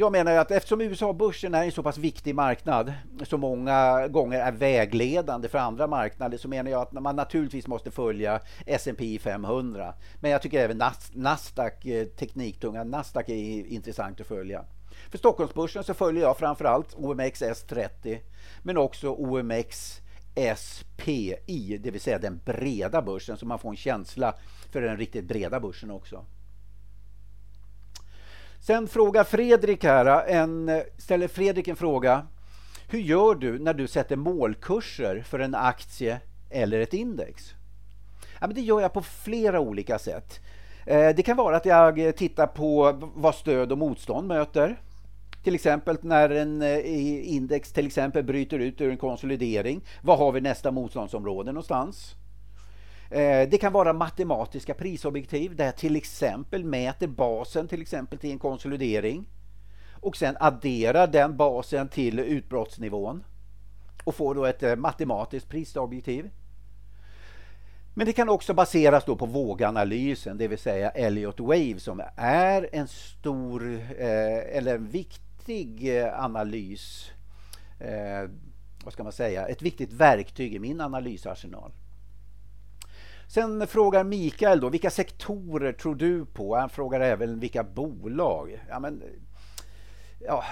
Jag 0.00 0.12
menar 0.12 0.32
att 0.32 0.50
eftersom 0.50 0.80
USA-börsen 0.80 1.54
är 1.54 1.64
en 1.64 1.72
så 1.72 1.82
pass 1.82 1.98
viktig 1.98 2.34
marknad 2.34 2.92
som 3.22 3.40
många 3.40 4.08
gånger 4.08 4.40
är 4.40 4.52
vägledande 4.52 5.48
för 5.48 5.58
andra 5.58 5.86
marknader 5.86 6.38
så 6.38 6.48
menar 6.48 6.70
jag 6.70 6.82
att 6.82 6.92
man 6.92 7.16
naturligtvis 7.16 7.66
måste 7.66 7.90
följa 7.90 8.40
S&P 8.66 9.18
500. 9.22 9.94
Men 10.20 10.30
jag 10.30 10.42
tycker 10.42 10.60
även 10.60 10.82
Nasdaq, 11.12 11.86
eh, 11.86 12.06
tekniktunga 12.06 12.84
Nasdaq 12.84 13.28
är 13.28 13.66
intressant 13.66 14.20
att 14.20 14.26
följa. 14.26 14.64
För 15.10 15.18
Stockholmsbörsen 15.18 15.84
så 15.84 15.94
följer 15.94 16.22
jag 16.22 16.38
framförallt 16.38 16.96
OMXS30 16.96 18.18
men 18.62 18.76
också 18.76 19.08
OMX 19.08 20.00
SPI, 20.56 21.78
det 21.80 21.90
vill 21.90 22.00
säga 22.00 22.18
den 22.18 22.40
breda 22.44 23.02
börsen 23.02 23.36
så 23.36 23.46
man 23.46 23.58
får 23.58 23.70
en 23.70 23.76
känsla 23.76 24.34
för 24.72 24.80
den 24.80 24.96
riktigt 24.96 25.24
breda 25.24 25.60
börsen 25.60 25.90
också. 25.90 26.24
Sen 28.68 28.88
frågar 28.88 29.24
Fredrik 29.24 29.84
här, 29.84 30.06
eh, 30.06 30.36
en, 30.36 30.68
eh, 30.68 30.82
ställer 30.98 31.28
Fredrik 31.28 31.68
en 31.68 31.76
fråga. 31.76 32.26
Hur 32.88 32.98
gör 32.98 33.34
du 33.34 33.58
när 33.58 33.74
du 33.74 33.86
sätter 33.86 34.16
målkurser 34.16 35.22
för 35.26 35.38
en 35.38 35.54
aktie 35.54 36.20
eller 36.50 36.80
ett 36.80 36.94
index? 36.94 37.54
Ja, 38.40 38.46
men 38.46 38.54
det 38.54 38.60
gör 38.60 38.80
jag 38.80 38.92
på 38.92 39.02
flera 39.02 39.60
olika 39.60 39.98
sätt. 39.98 40.40
Eh, 40.86 41.08
det 41.16 41.22
kan 41.22 41.36
vara 41.36 41.56
att 41.56 41.66
jag 41.66 42.16
tittar 42.16 42.46
på 42.46 42.98
vad 43.14 43.34
stöd 43.34 43.72
och 43.72 43.78
motstånd 43.78 44.28
möter. 44.28 44.80
Till 45.44 45.54
exempel 45.54 45.96
när 46.00 46.30
en 46.30 46.62
index 46.62 47.72
till 47.72 47.86
exempel 47.86 48.24
bryter 48.24 48.58
ut 48.58 48.80
ur 48.80 48.90
en 48.90 48.96
konsolidering. 48.96 49.80
Vad 50.02 50.18
har 50.18 50.32
vi 50.32 50.40
nästa 50.40 50.70
motståndsområde 50.70 51.52
någonstans? 51.52 52.14
Eh, 53.10 53.48
det 53.48 53.58
kan 53.60 53.72
vara 53.72 53.92
matematiska 53.92 54.74
prisobjektiv 54.74 55.56
där 55.56 55.64
jag 55.64 55.76
till 55.76 55.96
exempel 55.96 56.64
mäter 56.64 57.06
basen 57.06 57.68
till 57.68 57.82
exempel 57.82 58.18
till 58.18 58.30
en 58.30 58.38
konsolidering 58.38 59.26
och 60.00 60.16
sen 60.16 60.36
adderar 60.40 61.06
den 61.06 61.36
basen 61.36 61.88
till 61.88 62.18
utbrottsnivån 62.18 63.24
och 64.04 64.14
får 64.14 64.34
då 64.34 64.44
ett 64.44 64.62
eh, 64.62 64.76
matematiskt 64.76 65.48
prisobjektiv. 65.48 66.30
Men 67.94 68.06
det 68.06 68.12
kan 68.12 68.28
också 68.28 68.54
baseras 68.54 69.04
då 69.04 69.16
på 69.16 69.26
våganalysen, 69.26 70.38
det 70.38 70.48
vill 70.48 70.58
säga 70.58 70.90
Elliott 70.90 71.40
Wave 71.40 71.78
som 71.78 72.02
är 72.16 72.68
en 72.72 72.88
stor 72.88 73.80
eh, 73.98 74.56
eller 74.56 74.74
en 74.74 74.88
viktig 74.88 75.90
analys. 76.12 77.10
vad 78.84 78.92
ska 78.92 79.02
man 79.02 79.12
säga? 79.12 79.46
Ett 79.46 79.62
viktigt 79.62 79.92
verktyg 79.92 80.54
i 80.54 80.58
min 80.58 80.80
analysarsenal. 80.80 81.72
Sen 83.28 83.66
frågar 83.66 84.04
Mikael 84.04 84.60
då, 84.60 84.68
vilka 84.68 84.90
sektorer 84.90 85.72
tror 85.72 85.94
du 85.94 86.26
på? 86.26 86.56
Han 86.56 86.70
frågar 86.70 87.00
även 87.00 87.40
vilka 87.40 87.64
bolag. 87.64 88.64
Ja, 88.68 88.78
men, 88.80 89.02
ja, 90.20 90.44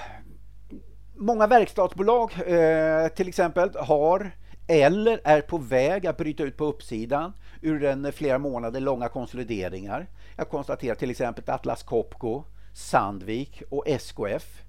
många 1.14 1.46
verkstadsbolag 1.46 2.32
eh, 2.46 3.08
till 3.08 3.28
exempel 3.28 3.70
har 3.76 4.30
eller 4.66 5.20
är 5.24 5.40
på 5.40 5.58
väg 5.58 6.06
att 6.06 6.16
bryta 6.16 6.42
ut 6.42 6.56
på 6.56 6.64
uppsidan. 6.64 7.32
ur 7.62 7.80
den 7.80 8.12
flera 8.12 8.38
månader 8.38 8.80
långa 8.80 9.08
konsolideringar. 9.08 10.06
Jag 10.36 10.48
konstaterar 10.48 10.94
till 10.94 11.10
exempel 11.10 11.44
Atlas 11.46 11.82
Copco, 11.82 12.44
Sandvik 12.74 13.62
och 13.70 13.88
SKF 13.88 14.62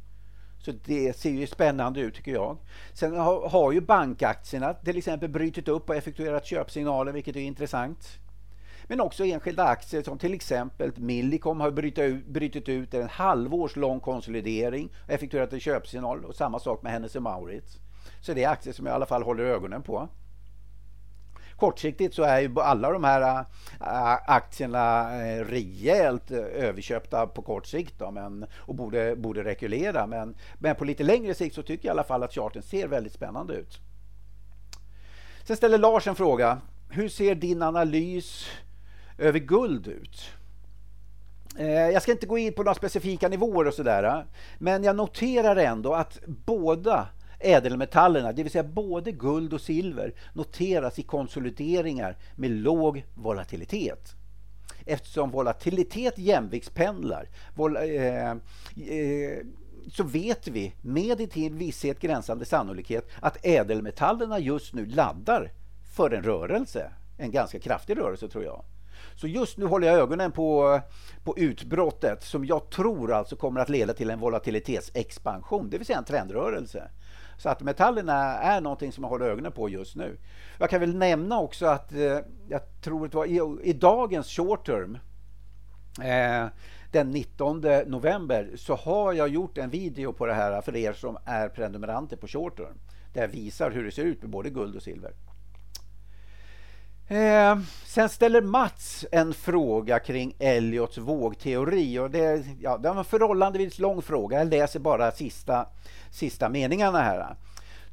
så 0.60 0.72
det 0.86 1.18
ser 1.18 1.30
ju 1.30 1.48
spännande 1.48 2.02
ut 2.02 2.16
tycker 2.16 2.32
jag. 2.32 2.58
Sen 2.94 3.18
har, 3.18 3.50
har 3.50 3.72
ju 3.72 3.82
bankaktierna 3.82 4.74
till 4.74 4.98
exempel 4.98 5.30
brutit 5.30 5.68
upp 5.68 5.90
och 5.90 5.96
effektuerat 5.96 6.46
köpsignaler 6.46 7.12
vilket 7.12 7.36
är 7.36 7.40
intressant. 7.40 8.20
Men 8.88 9.02
också 9.02 9.26
enskilda 9.26 9.64
aktier 9.64 10.04
som 10.04 10.18
till 10.18 10.34
exempel 10.34 10.92
Millicom 10.96 11.60
har 11.60 11.72
brutit 12.32 12.70
ut 12.70 12.94
en 12.94 13.10
halvårs 13.10 13.76
lång 13.76 14.00
konsolidering 14.00 14.90
och 15.04 15.14
effektuerat 15.14 15.54
en 15.54 15.60
köpsignal 15.60 16.26
och 16.26 16.36
samma 16.36 16.60
sak 16.60 16.84
med 16.84 16.92
Hennes 16.92 17.16
Mauritz. 17.16 17.78
Så 18.22 18.34
det 18.34 18.44
är 18.44 18.50
aktier 18.50 18.74
som 18.74 18.86
jag 18.86 18.94
i 18.94 18.96
alla 18.96 19.06
fall 19.06 19.24
håller 19.24 19.44
ögonen 19.44 19.82
på. 19.84 20.10
Kortsiktigt 21.58 22.16
så 22.16 22.24
är 22.24 22.40
ju 22.40 22.60
alla 22.60 22.92
de 22.92 23.04
här 23.04 23.46
äh, 23.82 24.32
aktierna 24.32 25.16
äh, 25.26 25.46
rejält 25.46 26.32
äh, 26.32 26.38
överköpta 26.38 27.28
på 27.28 27.42
kort 27.42 27.68
sikt 27.68 27.94
då, 27.98 28.12
men, 28.12 28.46
och 28.56 28.76
borde, 28.76 29.16
borde 29.16 29.44
rekulera. 29.44 30.08
Men, 30.08 30.36
men 30.60 30.76
på 30.76 30.86
lite 30.86 31.04
längre 31.04 31.34
sikt 31.34 31.56
så 31.56 31.64
tycker 31.64 31.88
jag 31.88 31.94
i 31.94 31.96
alla 31.96 32.04
fall 32.04 32.24
att 32.24 32.34
charten 32.34 32.62
ser 32.62 32.88
väldigt 32.88 33.14
spännande 33.14 33.54
ut. 33.54 33.80
Sen 35.44 35.58
ställer 35.58 35.78
Lars 35.78 36.08
en 36.08 36.16
fråga. 36.16 36.62
Hur 36.90 37.10
ser 37.10 37.36
din 37.36 37.62
analys 37.62 38.48
över 39.18 39.40
guld 39.40 39.88
ut? 39.88 40.32
Eh, 41.58 41.90
jag 41.90 42.02
ska 42.02 42.12
inte 42.12 42.26
gå 42.26 42.38
in 42.38 42.54
på 42.54 42.64
några 42.64 42.76
specifika 42.76 43.28
nivåer 43.28 43.68
och 43.68 43.74
sådär, 43.74 44.26
men 44.58 44.84
jag 44.84 44.96
noterar 44.96 45.56
ändå 45.56 45.94
att 45.94 46.20
båda 46.26 47.08
Ädelmetallerna, 47.40 48.32
det 48.32 48.44
vill 48.44 48.52
säga 48.52 48.64
både 48.64 49.12
guld 49.12 49.54
och 49.54 49.62
silver, 49.62 50.14
noteras 50.34 51.00
i 51.00 51.04
konsolideringar 51.04 52.18
med 52.36 52.52
låg 52.52 53.04
volatilitet. 53.14 54.16
Eftersom 54.86 55.32
volatilitet 55.32 56.18
jämviktspendlar 56.18 57.30
vol 57.56 57.76
eh, 57.76 58.32
eh, 58.32 58.38
så 59.92 60.04
vet 60.04 60.48
vi 60.48 60.74
med 60.82 61.32
till 61.32 61.54
visshet 61.54 62.00
gränsande 62.00 62.46
sannolikhet 62.46 63.08
att 63.22 63.46
ädelmetallerna 63.46 64.40
just 64.40 64.74
nu 64.74 64.86
laddar 64.86 65.52
för 65.96 66.12
en 66.12 66.24
rörelse. 66.24 66.92
En 67.18 67.32
ganska 67.32 67.60
kraftig 67.60 67.98
rörelse 67.98 68.28
tror 68.28 68.44
jag. 68.44 68.64
Så 69.16 69.28
just 69.28 69.58
nu 69.58 69.66
håller 69.66 69.88
jag 69.88 70.00
ögonen 70.00 70.32
på, 70.32 70.74
eh, 70.74 70.82
på 71.24 71.38
utbrottet 71.38 72.24
som 72.24 72.46
jag 72.46 72.70
tror 72.70 73.14
alltså 73.14 73.36
kommer 73.36 73.62
att 73.62 73.70
leda 73.70 73.94
till 73.94 74.10
en 74.10 74.20
volatilitetsexpansion, 74.20 75.70
det 75.70 75.78
vill 75.78 75.88
säga 75.88 75.98
en 75.98 76.06
trendrörelse. 76.06 76.90
Så 77.38 77.50
att 77.50 77.62
metallerna 77.62 78.38
är 78.38 78.62
någonting 78.62 78.92
som 78.92 79.04
jag 79.04 79.10
håller 79.10 79.26
ögonen 79.30 79.52
på 79.52 79.70
just 79.70 79.96
nu. 79.96 80.18
Jag 80.60 80.70
kan 80.70 80.80
väl 80.80 80.96
nämna 80.96 81.40
också 81.40 81.66
att 81.66 81.94
eh, 81.94 82.20
jag 82.50 82.82
tror 82.82 83.06
att 83.06 83.12
det 83.12 83.18
var 83.18 83.26
i, 83.26 83.70
i 83.70 83.74
dagens 83.74 84.28
short 84.28 84.66
term 84.66 84.98
eh, 86.02 86.48
den 86.92 87.12
19 87.12 87.62
november 87.86 88.52
så 88.56 88.76
har 88.76 89.14
jag 89.14 89.30
gjort 89.30 89.58
en 89.58 89.70
video 89.70 90.14
på 90.14 90.26
det 90.26 90.34
här 90.34 90.62
för 90.62 90.76
er 90.76 90.94
som 90.94 91.18
är 91.26 91.50
prenumeranter 91.50 92.18
på 92.18 92.28
short 92.28 92.58
term. 92.58 92.78
Där 93.14 93.22
jag 93.22 93.28
visar 93.28 93.72
hur 93.72 93.84
det 93.84 93.92
ser 93.92 94.04
ut 94.04 94.22
med 94.22 94.30
både 94.30 94.50
guld 94.50 94.76
och 94.76 94.84
silver. 94.84 95.12
Eh, 97.08 97.58
sen 97.86 98.10
ställer 98.10 98.42
Mats 98.42 99.06
en 99.12 99.34
fråga 99.34 100.00
kring 100.00 100.36
Elliots 100.40 100.98
vågteori. 100.98 102.00
Och 102.00 102.12
det, 102.12 102.46
ja, 102.62 102.78
det 102.78 102.90
var 102.90 102.98
en 102.98 103.06
förhållandevis 103.06 103.80
lång 103.80 104.02
fråga. 104.02 104.38
Jag 104.38 104.48
läser 104.48 104.80
bara 104.80 105.12
sista, 105.12 105.68
sista 106.12 106.50
meningarna 106.50 107.02
här. 107.02 107.36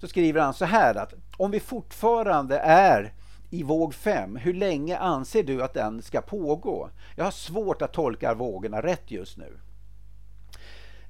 Så 0.00 0.08
skriver 0.08 0.40
han 0.40 0.54
så 0.54 0.64
här 0.64 0.94
att 0.94 1.14
om 1.36 1.50
vi 1.50 1.60
fortfarande 1.60 2.58
är 2.58 3.12
i 3.50 3.62
våg 3.62 3.94
5, 3.94 4.36
hur 4.36 4.54
länge 4.54 4.98
anser 4.98 5.42
du 5.42 5.62
att 5.62 5.74
den 5.74 6.02
ska 6.02 6.20
pågå? 6.20 6.90
Jag 7.16 7.24
har 7.24 7.30
svårt 7.30 7.82
att 7.82 7.92
tolka 7.92 8.34
vågorna 8.34 8.82
rätt 8.82 9.10
just 9.10 9.38
nu. 9.38 9.58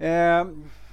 Eh, 0.06 0.46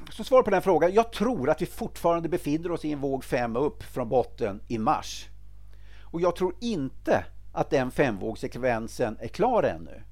så 0.10 0.24
svar 0.24 0.44
på 0.44 0.50
den 0.50 0.62
frågan. 0.62 0.94
Jag 0.94 1.12
tror 1.12 1.50
att 1.50 1.62
vi 1.62 1.65
fortfarande 1.65 2.30
befinner 2.30 2.72
oss 2.72 2.85
i 2.85 2.92
en 2.92 3.00
våg 3.00 3.24
5 3.24 3.55
upp 3.55 3.83
från 3.83 4.09
botten 4.09 4.62
i 4.68 4.77
mars. 4.77 5.30
Och 6.11 6.21
jag 6.21 6.35
tror 6.35 6.55
inte 6.59 7.25
att 7.51 7.69
den 7.69 7.91
femvågssekvensen 7.91 9.17
är 9.19 9.27
klar 9.27 9.63
ännu. 9.63 10.03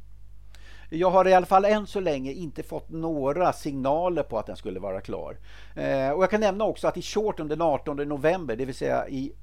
Jag 0.89 1.11
har 1.11 1.27
i 1.27 1.33
alla 1.33 1.45
fall 1.45 1.65
än 1.65 1.87
så 1.87 1.99
länge 1.99 2.31
inte 2.31 2.63
fått 2.63 2.89
några 2.89 3.53
signaler 3.53 4.23
på 4.23 4.39
att 4.39 4.45
den 4.45 4.55
skulle 4.55 4.79
vara 4.79 5.01
klar. 5.01 5.37
Eh, 5.75 6.09
och 6.09 6.23
jag 6.23 6.29
kan 6.29 6.41
nämna 6.41 6.63
också 6.63 6.87
att 6.87 6.97
i 6.97 7.01
shorten 7.01 7.47
den 7.47 7.61
18 7.61 7.97
november, 7.97 8.55
det 8.55 8.65
vill 8.65 8.75
säga 8.75 9.07
i 9.07 9.33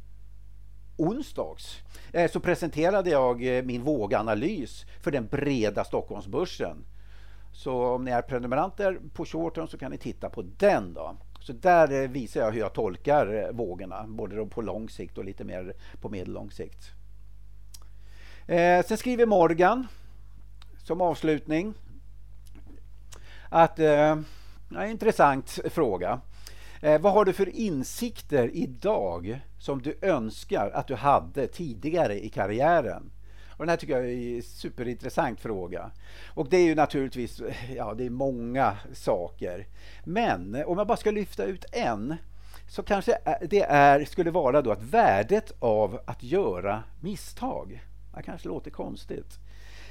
onsdags, 0.96 1.80
eh, 2.12 2.30
så 2.30 2.40
presenterade 2.40 3.10
jag 3.10 3.56
eh, 3.56 3.62
min 3.62 3.82
våganalys 3.82 4.86
för 5.02 5.10
den 5.10 5.26
breda 5.26 5.84
Stockholmsbörsen. 5.84 6.84
Så 7.52 7.86
om 7.86 8.04
ni 8.04 8.10
är 8.10 8.22
prenumeranter 8.22 9.00
på 9.14 9.24
shorten 9.24 9.68
så 9.68 9.78
kan 9.78 9.90
ni 9.90 9.98
titta 9.98 10.30
på 10.30 10.42
den. 10.42 10.94
då. 10.94 11.16
Så 11.46 11.52
där 11.52 12.02
eh, 12.02 12.08
visar 12.08 12.40
jag 12.40 12.52
hur 12.52 12.60
jag 12.60 12.72
tolkar 12.72 13.34
eh, 13.34 13.50
vågorna, 13.50 14.04
både 14.08 14.46
på 14.46 14.62
lång 14.62 14.88
sikt 14.88 15.18
och 15.18 15.24
lite 15.24 15.44
mer 15.44 15.74
på 16.00 16.08
medellång 16.08 16.50
sikt. 16.50 16.90
Eh, 18.46 18.84
sen 18.84 18.98
skriver 18.98 19.26
Morgan 19.26 19.86
som 20.78 21.00
avslutning 21.00 21.74
att, 23.48 23.78
eh, 23.78 24.16
ja, 24.70 24.86
intressant 24.86 25.58
fråga. 25.70 26.20
Eh, 26.82 27.00
vad 27.00 27.12
har 27.12 27.24
du 27.24 27.32
för 27.32 27.48
insikter 27.48 28.50
idag 28.52 29.40
som 29.58 29.82
du 29.82 29.98
önskar 30.02 30.70
att 30.70 30.88
du 30.88 30.94
hade 30.94 31.46
tidigare 31.46 32.24
i 32.24 32.28
karriären? 32.28 33.10
Och 33.56 33.66
den 33.66 33.68
här 33.68 33.76
tycker 33.76 33.96
jag 33.96 34.10
är 34.10 34.36
en 34.36 34.42
superintressant 34.42 35.40
fråga. 35.40 35.90
Och 36.34 36.48
det 36.48 36.56
är 36.56 36.64
ju 36.64 36.74
naturligtvis 36.74 37.42
ja, 37.76 37.94
det 37.94 38.06
är 38.06 38.10
många 38.10 38.76
saker. 38.92 39.66
Men 40.04 40.64
om 40.66 40.78
jag 40.78 40.86
bara 40.86 40.96
ska 40.96 41.10
lyfta 41.10 41.44
ut 41.44 41.64
en 41.72 42.16
så 42.68 42.82
kanske 42.82 43.18
det 43.40 43.62
är, 43.62 44.04
skulle 44.04 44.30
vara 44.30 44.62
då 44.62 44.72
att 44.72 44.82
värdet 44.82 45.52
av 45.58 46.00
att 46.04 46.22
göra 46.22 46.82
misstag. 47.00 47.84
Det 48.16 48.22
kanske 48.22 48.48
låter 48.48 48.70
konstigt. 48.70 49.38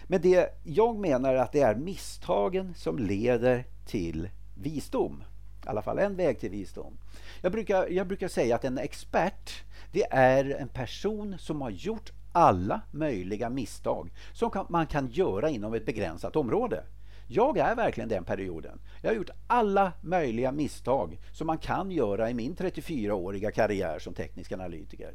Men 0.07 0.21
det, 0.21 0.49
jag 0.63 0.95
menar 0.95 1.35
att 1.35 1.51
det 1.51 1.61
är 1.61 1.75
misstagen 1.75 2.73
som 2.75 2.99
leder 2.99 3.65
till 3.85 4.29
visdom. 4.57 5.23
I 5.65 5.67
alla 5.67 5.81
fall 5.81 5.99
en 5.99 6.15
väg 6.15 6.39
till 6.39 6.49
visdom. 6.49 6.97
Jag 7.41 7.51
brukar, 7.51 7.87
jag 7.87 8.07
brukar 8.07 8.27
säga 8.27 8.55
att 8.55 8.65
en 8.65 8.77
expert 8.77 9.63
det 9.91 10.05
är 10.11 10.45
en 10.45 10.67
person 10.67 11.35
som 11.39 11.61
har 11.61 11.69
gjort 11.69 12.11
alla 12.35 12.81
möjliga 12.91 13.49
misstag 13.49 14.13
som 14.33 14.65
man 14.69 14.87
kan 14.87 15.07
göra 15.07 15.49
inom 15.49 15.73
ett 15.73 15.85
begränsat 15.85 16.35
område. 16.35 16.83
Jag 17.27 17.57
är 17.57 17.75
verkligen 17.75 18.09
den 18.09 18.23
perioden. 18.23 18.79
Jag 19.01 19.09
har 19.09 19.15
gjort 19.15 19.29
alla 19.47 19.91
möjliga 20.01 20.51
misstag 20.51 21.19
som 21.31 21.47
man 21.47 21.57
kan 21.57 21.91
göra 21.91 22.29
i 22.29 22.33
min 22.33 22.55
34-åriga 22.55 23.51
karriär 23.51 23.99
som 23.99 24.13
teknisk 24.13 24.51
analytiker. 24.51 25.13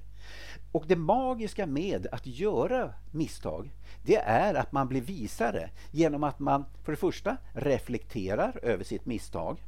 Och 0.73 0.85
det 0.87 0.97
magiska 0.97 1.67
med 1.67 2.07
att 2.13 2.27
göra 2.27 2.95
misstag, 3.11 3.71
det 4.03 4.17
är 4.17 4.55
att 4.55 4.73
man 4.73 4.89
blir 4.89 5.01
visare 5.01 5.71
genom 5.91 6.25
att 6.25 6.39
man 6.39 6.65
för 6.85 6.93
det 6.93 6.99
första 6.99 7.37
reflekterar 7.53 8.61
över 8.63 8.85
sitt 8.85 9.07
misstag 9.07 9.63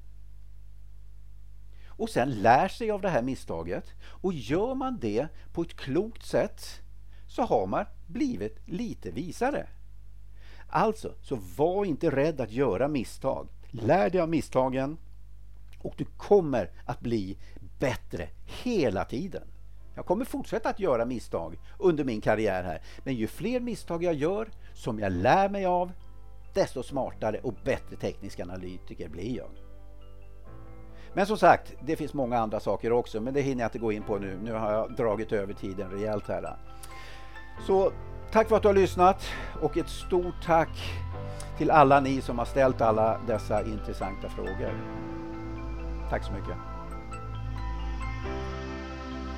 och 1.87 2.11
sen 2.11 2.31
lär 2.31 2.69
sig 2.69 2.91
av 2.91 3.01
det 3.01 3.09
här 3.09 3.23
misstaget. 3.23 3.85
Och 4.05 4.33
gör 4.33 4.75
man 4.75 4.99
det 5.01 5.29
på 5.53 5.63
ett 5.63 5.77
klokt 5.77 6.27
sätt 6.27 6.82
så 7.33 7.43
har 7.43 7.67
man 7.67 7.85
blivit 8.07 8.59
lite 8.65 9.11
visare. 9.11 9.67
Alltså, 10.69 11.15
så 11.21 11.39
var 11.57 11.85
inte 11.85 12.11
rädd 12.11 12.41
att 12.41 12.53
göra 12.53 12.89
misstag. 12.89 13.49
Lär 13.71 14.11
dig 14.11 14.21
av 14.21 14.29
misstagen 14.29 14.99
och 15.79 15.95
du 15.97 16.05
kommer 16.05 16.71
att 16.85 17.01
bli 17.01 17.39
bättre 17.79 18.29
hela 18.63 19.05
tiden. 19.05 19.43
Jag 19.95 20.07
kommer 20.07 20.25
fortsätta 20.25 20.69
att 20.69 20.81
göra 20.81 21.05
misstag 21.05 21.59
under 21.79 22.05
min 22.05 22.21
karriär 22.21 22.65
här. 22.65 22.83
Men 23.05 23.15
ju 23.15 23.27
fler 23.27 23.61
misstag 23.61 24.05
jag 24.05 24.15
gör, 24.15 24.49
som 24.75 24.99
jag 24.99 25.13
lär 25.13 25.49
mig 25.49 25.65
av, 25.65 25.93
desto 26.55 26.83
smartare 26.83 27.39
och 27.43 27.55
bättre 27.65 27.97
teknisk 27.97 28.41
analytiker 28.41 29.09
blir 29.09 29.37
jag. 29.37 29.51
Men 31.15 31.27
som 31.27 31.37
sagt, 31.37 31.75
det 31.83 31.97
finns 31.97 32.15
många 32.15 32.39
andra 32.39 32.61
saker 32.61 32.93
också, 32.93 33.21
men 33.21 33.35
det 33.35 33.41
hinner 33.41 33.63
jag 33.63 33.69
inte 33.69 33.79
gå 33.79 33.93
in 33.93 34.03
på 34.03 34.19
nu. 34.19 34.39
Nu 34.43 34.53
har 34.53 34.73
jag 34.73 34.97
dragit 34.97 35.33
över 35.33 35.55
tiden 35.55 35.91
rejält 35.91 36.29
här. 36.29 36.57
Så 37.67 37.93
tack 38.33 38.49
för 38.49 38.57
att 38.57 38.63
du 38.63 38.69
har 38.69 38.75
lyssnat 38.75 39.25
och 39.61 39.77
ett 39.77 39.89
stort 39.89 40.45
tack 40.45 41.03
till 41.59 41.71
alla 41.71 42.01
ni 42.01 42.21
som 42.21 42.39
har 42.39 42.45
ställt 42.45 42.81
alla 42.81 43.19
dessa 43.27 43.63
intressanta 43.63 44.29
frågor. 44.29 44.75
Tack 46.11 46.25
så 46.25 46.33
mycket. 46.33 46.57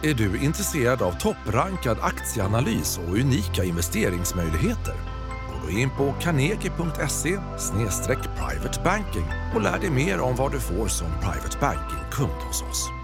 Är 0.02 0.14
du 0.14 0.44
intresserad 0.44 1.02
av 1.02 1.12
topprankad 1.12 1.98
aktieanalys 2.00 2.98
och 2.98 3.14
unika 3.14 3.64
investeringsmöjligheter? 3.64 4.94
Gå 5.52 5.66
då 5.66 5.78
in 5.78 5.90
på 5.90 6.14
carnegie.se 6.20 7.38
private 8.36 8.80
banking 8.84 9.26
och 9.54 9.62
lär 9.62 9.78
dig 9.78 9.90
mer 9.90 10.20
om 10.20 10.36
vad 10.36 10.52
du 10.52 10.60
får 10.60 10.88
som 10.88 11.06
private 11.20 11.58
banking-kund 11.60 12.42
hos 12.46 12.62
oss. 12.62 13.03